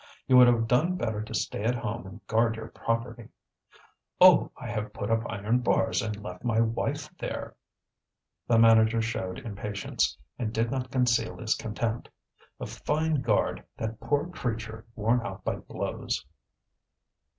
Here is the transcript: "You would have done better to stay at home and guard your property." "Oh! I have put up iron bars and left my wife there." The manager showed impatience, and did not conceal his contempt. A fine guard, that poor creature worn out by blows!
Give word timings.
"You 0.25 0.35
would 0.37 0.47
have 0.47 0.65
done 0.67 0.95
better 0.95 1.21
to 1.21 1.33
stay 1.35 1.63
at 1.63 1.75
home 1.75 2.07
and 2.07 2.25
guard 2.25 2.55
your 2.55 2.69
property." 2.69 3.27
"Oh! 4.19 4.49
I 4.57 4.65
have 4.67 4.93
put 4.93 5.11
up 5.11 5.29
iron 5.29 5.59
bars 5.59 6.01
and 6.01 6.23
left 6.23 6.43
my 6.43 6.59
wife 6.59 7.15
there." 7.19 7.55
The 8.47 8.57
manager 8.57 8.99
showed 8.99 9.37
impatience, 9.37 10.17
and 10.39 10.51
did 10.51 10.71
not 10.71 10.89
conceal 10.89 11.37
his 11.37 11.53
contempt. 11.53 12.09
A 12.59 12.65
fine 12.65 13.21
guard, 13.21 13.63
that 13.77 13.99
poor 13.99 14.27
creature 14.27 14.87
worn 14.95 15.21
out 15.23 15.43
by 15.43 15.57
blows! 15.57 16.25